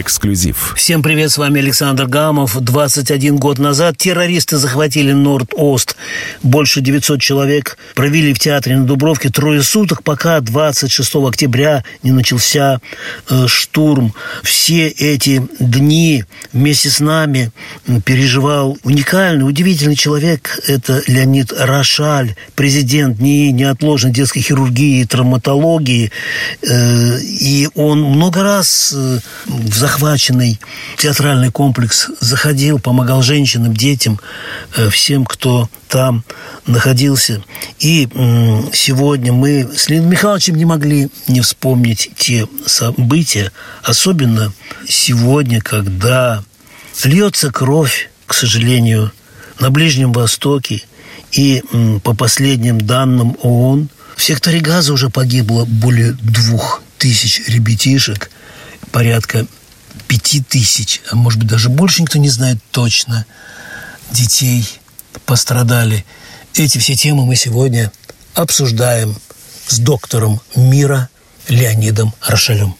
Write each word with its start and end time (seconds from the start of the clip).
Эксклюзив. 0.00 0.72
Всем 0.74 1.02
привет, 1.02 1.30
с 1.30 1.36
вами 1.36 1.60
Александр 1.60 2.06
Гамов. 2.06 2.58
21 2.58 3.36
год 3.36 3.58
назад 3.58 3.98
террористы 3.98 4.56
захватили 4.56 5.12
Норд-Ост. 5.12 5.96
Больше 6.42 6.80
900 6.80 7.20
человек 7.20 7.76
провели 7.94 8.32
в 8.32 8.38
театре 8.38 8.78
на 8.78 8.86
Дубровке 8.86 9.28
трое 9.28 9.62
суток, 9.62 10.02
пока 10.02 10.40
26 10.40 11.16
октября 11.16 11.84
не 12.02 12.10
начался 12.10 12.80
э, 13.28 13.46
штурм. 13.46 14.14
Все 14.42 14.88
эти 14.88 15.46
дни 15.60 16.24
вместе 16.54 16.88
с 16.88 16.98
нами 16.98 17.52
переживал 18.06 18.78
уникальный, 18.84 19.46
удивительный 19.46 19.96
человек. 19.96 20.58
Это 20.66 21.02
Леонид 21.06 21.52
Рошаль, 21.52 22.34
президент 22.54 23.20
НИИ 23.20 23.50
неотложной 23.50 24.12
детской 24.12 24.40
хирургии 24.40 25.02
и 25.02 25.04
травматологии. 25.04 26.10
Э, 26.62 27.18
и 27.20 27.68
он 27.74 28.02
много 28.02 28.42
раз 28.42 28.94
э, 28.96 29.18
в 29.44 29.81
захваченный 29.82 30.60
театральный 30.96 31.50
комплекс 31.50 32.06
заходил, 32.20 32.78
помогал 32.78 33.20
женщинам, 33.20 33.74
детям, 33.74 34.20
э, 34.76 34.88
всем, 34.90 35.24
кто 35.24 35.68
там 35.88 36.24
находился. 36.66 37.42
И 37.80 38.08
сегодня 38.72 39.32
мы 39.32 39.68
с 39.76 39.88
Леонидом 39.88 40.12
Михайловичем 40.12 40.54
не 40.54 40.64
могли 40.64 41.08
не 41.26 41.40
вспомнить 41.40 42.12
те 42.16 42.46
события, 42.64 43.50
особенно 43.82 44.52
сегодня, 44.88 45.60
когда 45.60 46.44
льется 47.02 47.50
кровь, 47.50 48.08
к 48.26 48.34
сожалению, 48.34 49.10
на 49.58 49.70
Ближнем 49.70 50.12
Востоке, 50.12 50.84
и 51.32 51.60
по 52.04 52.14
последним 52.14 52.80
данным 52.80 53.36
ООН 53.42 53.88
в 54.16 54.22
секторе 54.22 54.60
Газа 54.60 54.92
уже 54.92 55.10
погибло 55.10 55.64
более 55.64 56.12
двух 56.12 56.82
тысяч 56.98 57.42
ребятишек, 57.48 58.30
порядка 58.92 59.44
пяти 60.12 60.42
тысяч, 60.42 61.00
а 61.10 61.16
может 61.16 61.40
быть 61.40 61.48
даже 61.48 61.70
больше, 61.70 62.02
никто 62.02 62.18
не 62.18 62.28
знает 62.28 62.58
точно, 62.70 63.24
детей 64.10 64.62
пострадали. 65.24 66.04
Эти 66.54 66.76
все 66.76 66.92
темы 66.92 67.24
мы 67.24 67.34
сегодня 67.34 67.90
обсуждаем 68.36 69.14
с 69.66 69.78
доктором 69.78 70.40
мира 70.54 71.08
Леонидом 71.48 72.10
Рошалем. 72.28 72.74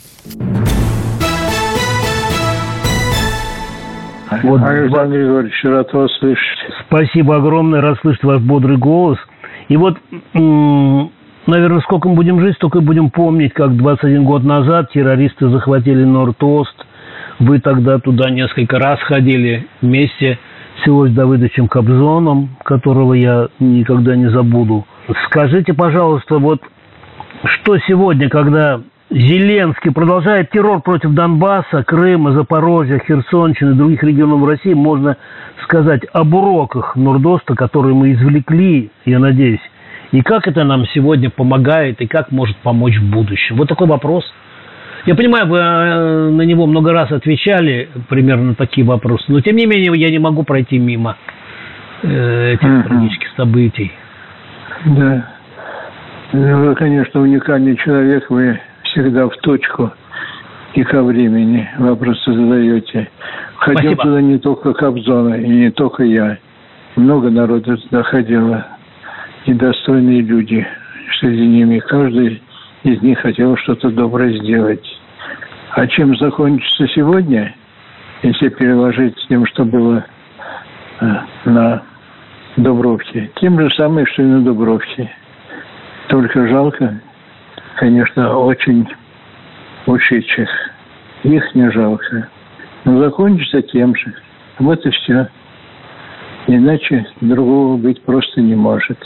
Вот, 4.42 4.62
Александр 4.62 5.16
Григорьевич, 5.16 5.64
рад 5.64 5.90
вас 5.94 6.10
слышать. 6.18 6.58
Спасибо 6.86 7.36
огромное, 7.36 7.80
рад 7.80 7.98
слышать 8.02 8.24
ваш 8.24 8.42
бодрый 8.42 8.76
голос. 8.76 9.16
И 9.68 9.76
вот, 9.78 9.96
наверное, 10.34 11.80
сколько 11.80 12.10
мы 12.10 12.14
будем 12.14 12.40
жить, 12.40 12.56
столько 12.56 12.80
и 12.80 12.82
будем 12.82 13.08
помнить, 13.08 13.54
как 13.54 13.74
21 13.74 14.24
год 14.24 14.44
назад 14.44 14.92
террористы 14.92 15.48
захватили 15.48 16.04
Норд-Ост– 16.04 16.76
вы 17.38 17.60
тогда 17.60 17.98
туда 17.98 18.30
несколько 18.30 18.78
раз 18.78 19.00
ходили 19.00 19.66
вместе 19.80 20.38
с 20.82 20.88
Иосифом 20.88 21.14
Давыдовичем 21.14 21.68
Кобзоном, 21.68 22.56
которого 22.64 23.14
я 23.14 23.48
никогда 23.60 24.16
не 24.16 24.28
забуду. 24.30 24.86
Скажите, 25.26 25.74
пожалуйста, 25.74 26.38
вот 26.38 26.60
что 27.44 27.78
сегодня, 27.86 28.28
когда 28.28 28.80
Зеленский 29.10 29.92
продолжает 29.92 30.50
террор 30.50 30.80
против 30.80 31.10
Донбасса, 31.10 31.84
Крыма, 31.84 32.32
Запорожья, 32.32 32.98
Херсонщины 33.06 33.72
и 33.72 33.74
других 33.74 34.02
регионов 34.02 34.46
России, 34.46 34.72
можно 34.72 35.16
сказать 35.64 36.02
об 36.12 36.34
уроках 36.34 36.96
Нордоста, 36.96 37.54
которые 37.54 37.94
мы 37.94 38.12
извлекли, 38.12 38.90
я 39.04 39.18
надеюсь, 39.18 39.60
и 40.12 40.22
как 40.22 40.48
это 40.48 40.64
нам 40.64 40.84
сегодня 40.94 41.30
помогает, 41.30 42.00
и 42.00 42.06
как 42.06 42.30
может 42.30 42.56
помочь 42.58 42.96
в 42.98 43.10
будущем? 43.10 43.56
Вот 43.56 43.68
такой 43.68 43.86
вопрос– 43.86 44.24
я 45.06 45.14
понимаю, 45.14 45.46
вы 45.46 45.58
э, 45.58 46.30
на 46.30 46.42
него 46.42 46.66
много 46.66 46.92
раз 46.92 47.10
отвечали, 47.10 47.88
примерно 48.08 48.54
такие 48.54 48.86
вопросы, 48.86 49.24
но 49.28 49.40
тем 49.40 49.56
не 49.56 49.66
менее 49.66 49.92
я 49.94 50.10
не 50.10 50.18
могу 50.18 50.44
пройти 50.44 50.78
мимо 50.78 51.16
э, 52.02 52.52
этих 52.54 52.68
uh-huh. 52.68 52.82
трагических 52.84 53.28
событий. 53.36 53.92
Да. 54.84 55.28
Ну, 56.32 56.66
вы, 56.66 56.74
конечно, 56.74 57.20
уникальный 57.20 57.76
человек, 57.76 58.30
вы 58.30 58.58
всегда 58.84 59.28
в 59.28 59.36
точку 59.38 59.92
и 60.74 60.82
ко 60.84 61.02
времени 61.02 61.68
вопросы 61.78 62.32
задаете. 62.32 63.08
Ходил 63.56 63.92
Спасибо. 63.92 64.02
туда 64.02 64.20
не 64.22 64.38
только 64.38 64.72
Кобзона, 64.72 65.34
и 65.34 65.48
не 65.48 65.70
только 65.70 66.04
я. 66.04 66.38
Много 66.96 67.30
народу 67.30 67.76
туда 67.76 68.02
ходило. 68.02 68.66
И 69.44 69.52
достойные 69.52 70.22
люди 70.22 70.66
среди 71.20 71.46
ними. 71.46 71.78
Каждый 71.80 72.42
из 72.84 73.02
них 73.02 73.18
хотел 73.18 73.56
что-то 73.58 73.90
доброе 73.90 74.38
сделать. 74.38 74.84
А 75.74 75.86
чем 75.86 76.14
закончится 76.16 76.86
сегодня, 76.88 77.54
если 78.22 78.50
переложить 78.50 79.18
с 79.18 79.26
тем, 79.26 79.46
что 79.46 79.64
было 79.64 80.04
э, 81.00 81.06
на 81.46 81.82
Дубровке, 82.56 83.30
тем 83.36 83.58
же 83.58 83.70
самым, 83.70 84.06
что 84.06 84.22
и 84.22 84.26
на 84.26 84.42
Дубровке. 84.42 85.10
Только 86.08 86.46
жалко, 86.46 87.00
конечно, 87.76 88.36
очень 88.36 88.86
ушедших. 89.86 90.50
Их 91.22 91.54
не 91.54 91.70
жалко. 91.70 92.28
Но 92.84 92.98
закончится 92.98 93.62
тем 93.62 93.94
же. 93.96 94.14
Вот 94.58 94.84
и 94.84 94.90
все. 94.90 95.28
Иначе 96.48 97.06
другого 97.22 97.78
быть 97.78 98.02
просто 98.02 98.42
не 98.42 98.54
может. 98.54 98.98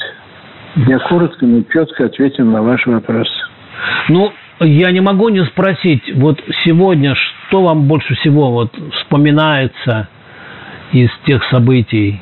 Я 0.74 0.98
коротко, 0.98 1.46
но 1.46 1.62
четко 1.72 2.06
ответил 2.06 2.46
на 2.46 2.60
ваш 2.60 2.84
вопрос. 2.86 3.28
Ну, 4.08 4.32
я 4.60 4.90
не 4.90 5.00
могу 5.00 5.28
не 5.28 5.44
спросить, 5.44 6.02
вот 6.14 6.40
сегодня 6.64 7.14
что 7.14 7.62
вам 7.62 7.86
больше 7.86 8.14
всего 8.16 8.50
вот 8.50 8.74
вспоминается 8.94 10.08
из 10.92 11.10
тех 11.26 11.44
событий? 11.50 12.20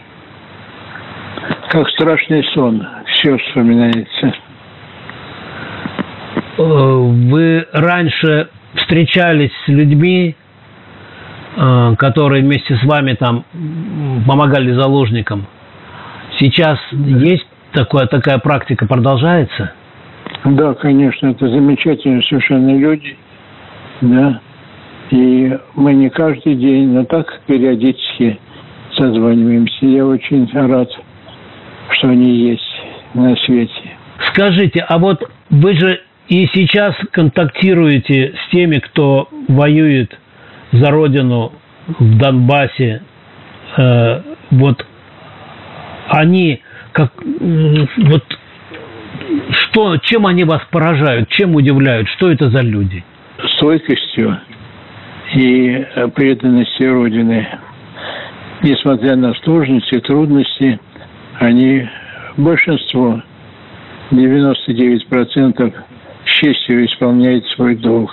Как 1.69 1.89
страшный 1.91 2.45
сон, 2.55 2.87
все 3.07 3.37
вспоминается. 3.39 4.35
Э, 6.57 6.63
вы 6.63 7.67
раньше 7.73 8.49
встречались 8.75 9.53
с 9.65 9.69
людьми, 9.69 10.35
э, 11.57 11.95
которые 11.99 12.43
вместе 12.43 12.77
с 12.77 12.85
вами 12.85 13.15
там 13.15 13.45
помогали 14.27 14.73
заложникам. 14.73 15.47
Сейчас 16.39 16.79
есть 16.93 17.47
такое, 17.73 18.07
такая 18.07 18.39
практика, 18.39 18.87
продолжается? 18.87 19.73
Да, 20.45 20.75
конечно, 20.75 21.29
это 21.29 21.49
замечательные 21.49 22.23
совершенно 22.23 22.77
люди, 22.77 23.17
да. 24.03 24.41
И 25.11 25.59
мы 25.75 25.95
не 25.95 26.11
каждый 26.11 26.55
день, 26.55 26.91
но 26.91 27.05
так 27.05 27.41
периодически 27.47 28.39
созваниваемся. 28.95 29.87
Я 29.87 30.07
очень 30.07 30.49
рад, 30.53 30.91
что 31.91 32.09
они 32.09 32.31
есть 32.31 32.83
на 33.15 33.35
свете. 33.37 33.91
Скажите, 34.29 34.81
а 34.81 34.99
вот 34.99 35.23
вы 35.49 35.75
же 35.77 36.01
и 36.29 36.47
сейчас 36.53 36.95
контактируете 37.11 38.35
с 38.35 38.51
теми, 38.51 38.79
кто 38.79 39.29
воюет 39.49 40.19
за 40.73 40.91
родину 40.91 41.53
в 41.87 42.19
Донбассе. 42.19 43.03
Э, 43.77 44.21
вот 44.51 44.87
они 46.09 46.61
как 46.93 47.13
вот 47.97 48.34
что, 49.51 49.97
чем 49.99 50.27
они 50.27 50.45
вас 50.45 50.63
поражают, 50.71 51.29
чем 51.31 51.55
удивляют, 51.55 52.09
что 52.09 52.31
это 52.31 52.51
за 52.51 52.61
люди? 52.61 53.05
Стойкостью 53.57 54.39
и 55.35 55.87
преданностью 56.15 56.95
Родины. 56.95 57.47
Несмотря 58.63 59.17
на 59.17 59.35
сложности, 59.35 60.01
трудности, 60.01 60.79
они, 61.39 61.89
большинство, 62.37 63.21
99% 64.11 65.75
с 66.25 66.31
честью 66.31 66.87
исполняют 66.87 67.47
свой 67.49 67.77
долг. 67.77 68.11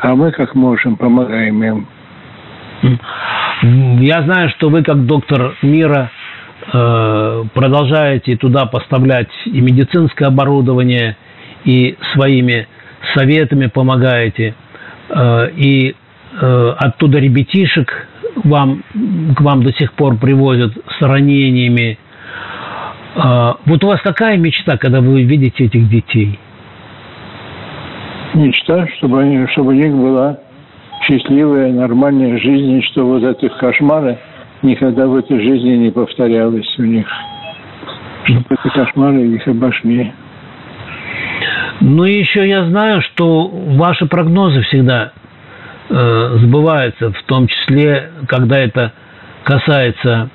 А 0.00 0.14
мы, 0.14 0.32
как 0.32 0.54
можем, 0.54 0.96
помогаем 0.96 1.62
им. 1.62 1.86
Я 4.00 4.22
знаю, 4.22 4.50
что 4.50 4.68
вы, 4.68 4.82
как 4.82 5.06
доктор 5.06 5.56
мира, 5.62 6.10
Э, 6.15 6.15
продолжаете 6.72 8.36
туда 8.36 8.66
поставлять 8.66 9.28
и 9.46 9.60
медицинское 9.60 10.26
оборудование, 10.26 11.16
и 11.66 11.96
своими 12.12 12.66
советами 13.14 13.66
помогаете, 13.66 14.54
э, 15.10 15.50
и 15.56 15.94
э, 16.40 16.74
оттуда 16.78 17.18
ребятишек 17.18 18.08
вам, 18.44 18.82
к 19.36 19.40
вам 19.40 19.62
до 19.62 19.72
сих 19.72 19.92
пор 19.92 20.16
привозят 20.16 20.72
с 20.98 21.02
ранениями. 21.02 21.98
Вот 23.14 23.82
у 23.82 23.86
вас 23.86 24.02
какая 24.02 24.36
мечта, 24.36 24.76
когда 24.76 25.00
вы 25.00 25.22
видите 25.22 25.64
этих 25.64 25.88
детей? 25.88 26.38
Мечта, 28.34 28.86
чтобы, 28.98 29.22
они, 29.22 29.46
чтобы 29.52 29.70
у 29.70 29.72
них 29.72 29.90
была 29.94 30.38
счастливая, 31.00 31.72
нормальная 31.72 32.38
жизнь, 32.38 32.82
что 32.82 33.06
вот 33.06 33.22
этих 33.22 33.56
кошмары 33.56 34.18
никогда 34.66 35.06
в 35.06 35.16
этой 35.16 35.40
жизни 35.40 35.76
не 35.76 35.90
повторялось 35.90 36.78
у 36.78 36.82
них. 36.82 37.06
Чтобы 38.24 38.44
эти 38.50 38.74
кошмары 38.74 39.26
их 39.26 39.46
обошли. 39.46 40.12
Ну 41.80 42.04
и 42.04 42.18
еще 42.18 42.46
я 42.48 42.64
знаю, 42.64 43.02
что 43.02 43.48
ваши 43.48 44.06
прогнозы 44.06 44.62
всегда 44.62 45.12
э, 45.88 46.38
сбываются, 46.40 47.12
в 47.12 47.22
том 47.24 47.46
числе, 47.46 48.10
когда 48.26 48.58
это 48.58 48.92
касается 49.44 50.30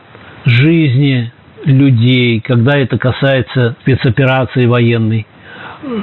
жизни 0.45 1.31
людей, 1.65 2.41
когда 2.41 2.77
это 2.77 2.97
касается 2.97 3.75
спецоперации 3.81 4.65
военной. 4.65 5.27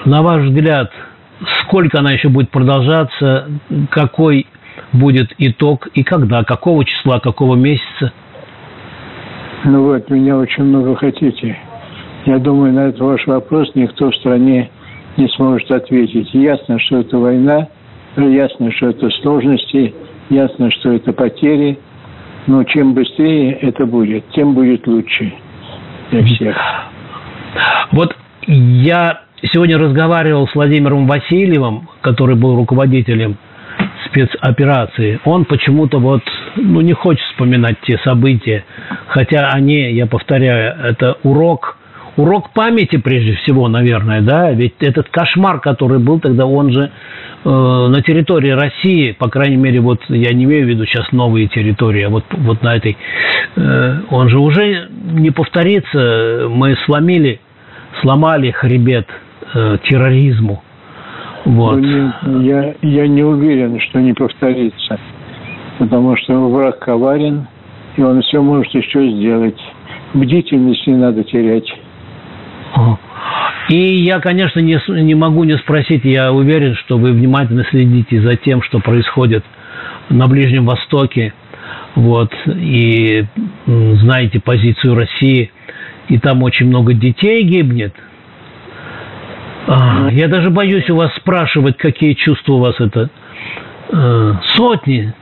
На 0.04 0.22
ваш 0.22 0.42
взгляд, 0.42 0.92
сколько 1.62 2.00
она 2.00 2.12
еще 2.12 2.28
будет 2.28 2.50
продолжаться, 2.50 3.48
какой 3.90 4.46
будет 4.92 5.32
итог 5.38 5.88
и 5.94 6.02
когда, 6.02 6.44
какого 6.44 6.84
числа, 6.84 7.20
какого 7.20 7.56
месяца? 7.56 8.12
Ну 9.64 9.84
вот, 9.84 10.08
меня 10.10 10.36
очень 10.36 10.64
много 10.64 10.94
хотите. 10.96 11.58
Я 12.26 12.38
думаю, 12.38 12.72
на 12.72 12.88
этот 12.88 13.00
ваш 13.00 13.26
вопрос 13.26 13.70
никто 13.74 14.10
в 14.10 14.16
стране 14.16 14.70
не 15.16 15.28
сможет 15.28 15.70
ответить. 15.70 16.32
Ясно, 16.32 16.78
что 16.78 16.98
это 16.98 17.18
война, 17.18 17.68
ясно, 18.16 18.70
что 18.72 18.90
это 18.90 19.10
сложности, 19.22 19.94
ясно, 20.30 20.70
что 20.70 20.92
это 20.92 21.12
потери, 21.12 21.78
но 22.46 22.64
чем 22.64 22.94
быстрее 22.94 23.52
это 23.52 23.84
будет, 23.86 24.24
тем 24.30 24.54
будет 24.54 24.86
лучше 24.86 25.32
для 26.10 26.24
всех. 26.24 26.56
Вот 27.92 28.16
я 28.46 29.22
сегодня 29.42 29.78
разговаривал 29.78 30.46
с 30.48 30.54
Владимиром 30.54 31.06
Васильевым, 31.06 31.88
который 32.00 32.36
был 32.36 32.56
руководителем 32.56 33.36
спецоперации. 34.10 35.20
Он 35.24 35.44
почему-то 35.44 35.98
вот 35.98 36.22
ну, 36.56 36.80
не 36.80 36.92
хочет 36.92 37.22
вспоминать 37.30 37.76
те 37.86 37.98
события, 37.98 38.64
хотя 39.08 39.48
они, 39.48 39.92
я 39.92 40.06
повторяю, 40.06 40.76
это 40.82 41.16
урок 41.22 41.78
урок 42.18 42.50
памяти 42.52 42.96
прежде 42.96 43.34
всего, 43.34 43.68
наверное, 43.68 44.20
да, 44.20 44.50
ведь 44.50 44.74
этот 44.80 45.08
кошмар, 45.08 45.60
который 45.60 46.00
был 46.00 46.18
тогда, 46.18 46.46
он 46.46 46.72
же 46.72 46.90
э, 47.44 47.48
на 47.48 48.02
территории 48.02 48.50
России, 48.50 49.12
по 49.12 49.28
крайней 49.30 49.56
мере, 49.56 49.80
вот 49.80 50.00
я 50.08 50.32
не 50.32 50.44
имею 50.44 50.66
в 50.66 50.68
виду 50.68 50.84
сейчас 50.84 51.12
новые 51.12 51.46
территории, 51.46 52.02
а 52.02 52.08
вот, 52.08 52.24
вот 52.30 52.62
на 52.62 52.76
этой, 52.76 52.96
э, 53.56 54.00
он 54.10 54.28
же 54.28 54.38
уже 54.40 54.88
не 54.90 55.30
повторится, 55.30 56.48
мы 56.50 56.76
сломили, 56.86 57.40
сломали 58.02 58.50
хребет 58.50 59.06
э, 59.54 59.78
терроризму. 59.84 60.62
Вот. 61.48 61.80
Ну, 61.80 62.42
я, 62.42 62.74
я 62.82 63.08
не 63.08 63.22
уверен, 63.22 63.80
что 63.80 64.00
не 64.00 64.12
повторится, 64.12 64.98
потому 65.78 66.14
что 66.18 66.46
враг 66.50 66.78
коварен, 66.78 67.46
и 67.96 68.02
он 68.02 68.20
все 68.20 68.42
может 68.42 68.74
еще 68.74 69.08
сделать. 69.12 69.58
Бдительность 70.12 70.86
не 70.86 70.96
надо 70.96 71.24
терять. 71.24 71.66
И 73.70 73.76
я, 74.04 74.20
конечно, 74.20 74.60
не, 74.60 74.78
не 75.02 75.14
могу 75.14 75.44
не 75.44 75.56
спросить, 75.56 76.04
я 76.04 76.32
уверен, 76.34 76.74
что 76.74 76.98
вы 76.98 77.12
внимательно 77.12 77.64
следите 77.70 78.20
за 78.20 78.36
тем, 78.36 78.62
что 78.62 78.80
происходит 78.80 79.42
на 80.10 80.26
Ближнем 80.26 80.66
Востоке, 80.66 81.32
вот, 81.94 82.30
и 82.46 83.24
знаете 83.66 84.38
позицию 84.38 84.96
России, 84.96 85.50
и 86.08 86.18
там 86.18 86.42
очень 86.42 86.66
много 86.66 86.92
детей 86.92 87.42
гибнет. 87.42 87.94
А, 89.68 90.08
я 90.10 90.28
даже 90.28 90.50
боюсь 90.50 90.88
у 90.90 90.96
вас 90.96 91.14
спрашивать, 91.16 91.76
какие 91.76 92.14
чувства 92.14 92.54
у 92.54 92.58
вас 92.58 92.74
это. 92.80 93.10
Э, 93.90 94.32
сотни 94.56 95.12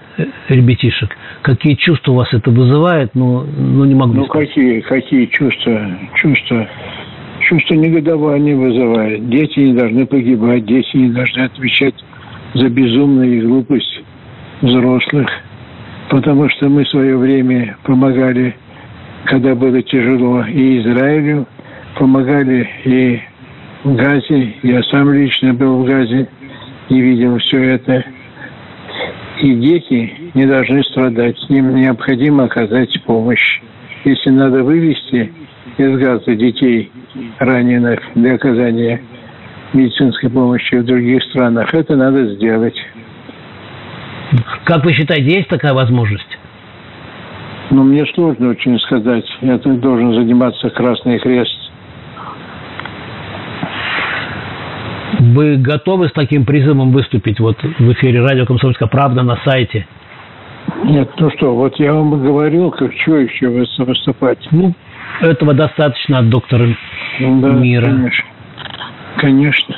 ребятишек, 0.48 1.16
какие 1.42 1.74
чувства 1.74 2.12
у 2.12 2.14
вас 2.14 2.32
это 2.32 2.50
вызывает, 2.50 3.14
но, 3.14 3.44
но 3.44 3.84
не 3.84 3.94
могу. 3.94 4.14
Ну, 4.14 4.26
какие, 4.26 4.80
какие 4.80 5.26
чувства? 5.26 5.86
Чувства 6.14 6.66
чувство 7.40 7.74
негодования 7.74 8.56
вызывает. 8.56 9.28
Дети 9.28 9.60
не 9.60 9.72
должны 9.72 10.06
погибать, 10.06 10.64
дети 10.64 10.96
не 10.96 11.10
должны 11.10 11.42
отвечать 11.42 11.94
за 12.54 12.68
безумную 12.68 13.38
и 13.38 13.40
глупость 13.40 14.02
взрослых. 14.62 15.28
Потому 16.08 16.48
что 16.50 16.68
мы 16.68 16.84
в 16.84 16.88
свое 16.88 17.16
время 17.16 17.76
помогали, 17.82 18.54
когда 19.24 19.54
было 19.54 19.82
тяжело, 19.82 20.44
и 20.44 20.80
Израилю, 20.80 21.46
помогали 21.98 22.68
и 22.84 23.20
Газе. 23.94 24.54
Я 24.62 24.82
сам 24.84 25.12
лично 25.12 25.54
был 25.54 25.82
в 25.82 25.86
Газе 25.86 26.28
и 26.88 27.00
видел 27.00 27.38
все 27.38 27.62
это. 27.74 28.04
И 29.40 29.54
дети 29.54 30.14
не 30.34 30.46
должны 30.46 30.82
страдать. 30.84 31.38
С 31.38 31.48
ним 31.48 31.74
необходимо 31.74 32.44
оказать 32.44 33.00
помощь. 33.04 33.60
Если 34.04 34.30
надо 34.30 34.64
вывести 34.64 35.32
из 35.76 35.98
Газа 35.98 36.34
детей 36.34 36.90
раненых 37.38 38.00
для 38.14 38.34
оказания 38.34 39.00
медицинской 39.72 40.30
помощи 40.30 40.74
в 40.76 40.84
других 40.84 41.22
странах. 41.24 41.72
Это 41.74 41.96
надо 41.96 42.34
сделать. 42.34 42.76
Как 44.64 44.84
вы 44.84 44.92
считаете, 44.92 45.30
есть 45.30 45.48
такая 45.48 45.74
возможность? 45.74 46.38
Ну, 47.70 47.82
мне 47.82 48.06
сложно 48.14 48.50
очень 48.50 48.78
сказать. 48.80 49.26
Это 49.40 49.70
должен 49.74 50.14
заниматься 50.14 50.70
Красный 50.70 51.18
Крест. 51.18 51.65
Вы 55.36 55.58
готовы 55.58 56.08
с 56.08 56.12
таким 56.12 56.46
призывом 56.46 56.92
выступить 56.92 57.40
вот 57.40 57.58
в 57.62 57.92
эфире 57.92 58.22
радио 58.22 58.46
«Комсомольская 58.46 58.88
правда» 58.88 59.22
на 59.22 59.36
сайте? 59.44 59.86
Нет, 60.82 61.10
ну 61.18 61.28
что, 61.36 61.54
вот 61.54 61.78
я 61.78 61.92
вам 61.92 62.22
говорил, 62.22 62.70
как 62.70 62.90
что 63.02 63.18
еще 63.18 63.48
выступать. 63.48 64.38
Ну, 64.50 64.72
этого 65.20 65.52
достаточно 65.52 66.20
от 66.20 66.30
доктора 66.30 66.68
да, 67.20 67.50
мира. 67.50 67.84
Конечно. 67.84 68.24
конечно. 69.18 69.76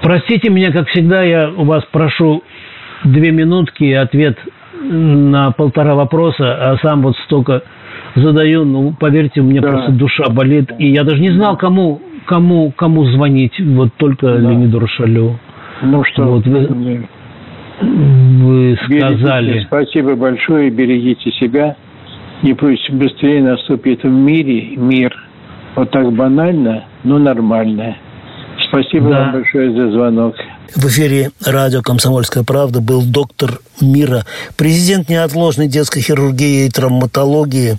Простите 0.00 0.48
меня, 0.48 0.72
как 0.72 0.88
всегда, 0.88 1.24
я 1.24 1.50
у 1.50 1.64
вас 1.64 1.84
прошу 1.92 2.42
две 3.04 3.32
минутки 3.32 3.84
и 3.84 3.92
ответ 3.92 4.38
на 4.82 5.50
полтора 5.50 5.94
вопроса, 5.94 6.54
а 6.54 6.78
сам 6.78 7.02
вот 7.02 7.18
столько 7.26 7.64
задаю, 8.14 8.64
ну, 8.64 8.94
поверьте, 8.98 9.42
мне 9.42 9.60
да. 9.60 9.72
просто 9.72 9.92
душа 9.92 10.30
болит. 10.30 10.72
И 10.78 10.90
я 10.90 11.04
даже 11.04 11.20
не 11.20 11.32
знал, 11.32 11.58
кому, 11.58 12.00
кому, 12.30 12.72
кому 12.76 13.04
звонить, 13.06 13.58
вот 13.58 13.92
только 13.96 14.28
да. 14.28 14.38
Леониду 14.38 14.78
Рошалю. 14.78 15.36
Ну 15.82 16.04
что, 16.04 16.24
вот 16.26 16.46
вы, 16.46 17.08
вы 17.80 18.78
сказали... 18.84 19.46
Берегите, 19.46 19.66
спасибо 19.66 20.14
большое, 20.14 20.70
берегите 20.70 21.32
себя. 21.32 21.74
И 22.42 22.54
пусть 22.54 22.88
быстрее 22.90 23.42
наступит 23.42 24.04
в 24.04 24.10
мире 24.10 24.76
мир. 24.76 25.12
Вот 25.74 25.90
так 25.90 26.12
банально, 26.12 26.84
но 27.02 27.18
нормально. 27.18 27.96
Спасибо 28.68 29.10
да. 29.10 29.18
вам 29.22 29.32
большое 29.32 29.72
за 29.72 29.90
звонок. 29.90 30.36
В 30.74 30.86
эфире 30.86 31.32
радио 31.44 31.82
«Комсомольская 31.82 32.44
правда» 32.44 32.80
был 32.80 33.02
доктор 33.02 33.60
мира, 33.80 34.24
президент 34.56 35.08
неотложной 35.08 35.66
детской 35.66 36.00
хирургии 36.00 36.66
и 36.66 36.70
травматологии, 36.70 37.76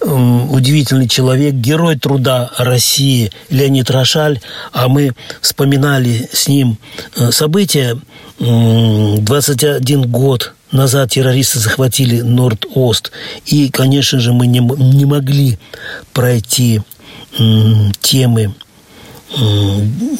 удивительный 0.00 1.08
человек, 1.08 1.54
герой 1.54 1.96
труда 1.96 2.50
России 2.58 3.32
Леонид 3.48 3.90
Рошаль. 3.90 4.40
А 4.72 4.88
мы 4.88 5.12
вспоминали 5.40 6.28
с 6.30 6.48
ним 6.48 6.76
э, 7.16 7.30
события 7.30 7.98
21 8.38 10.10
год 10.10 10.52
назад 10.70 11.10
террористы 11.10 11.60
захватили 11.60 12.20
Норд-Ост. 12.20 13.10
И, 13.46 13.70
конечно 13.70 14.20
же, 14.20 14.34
мы 14.34 14.46
не, 14.46 14.60
не 14.60 15.06
могли 15.06 15.58
пройти 16.12 16.82
темы 18.00 18.54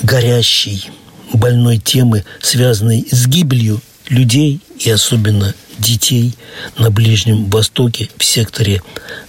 горящей, 0.02 0.90
больной 1.32 1.78
темы, 1.78 2.24
связанной 2.40 3.06
с 3.10 3.26
гибелью 3.26 3.80
людей 4.08 4.60
и 4.78 4.90
особенно 4.90 5.54
детей 5.78 6.34
на 6.76 6.90
Ближнем 6.90 7.48
Востоке 7.50 8.08
в 8.16 8.24
секторе 8.24 8.82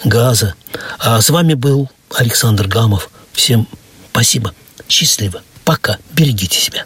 Газа. 0.03 0.55
А 0.97 1.21
с 1.21 1.29
вами 1.29 1.53
был 1.53 1.89
Александр 2.15 2.67
Гамов. 2.67 3.09
Всем 3.33 3.67
спасибо. 4.11 4.53
Счастливо. 4.87 5.41
Пока. 5.65 5.97
Берегите 6.13 6.59
себя. 6.59 6.85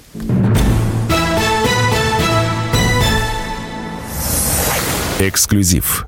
Эксклюзив 5.19 6.01